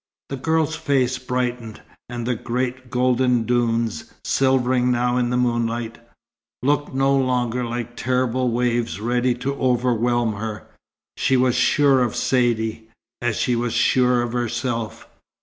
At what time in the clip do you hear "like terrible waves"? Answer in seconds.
7.63-8.99